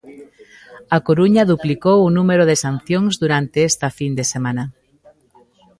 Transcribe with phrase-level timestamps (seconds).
[0.95, 4.63] A Coruña duplicou o número de sancións durante esta fin de semana.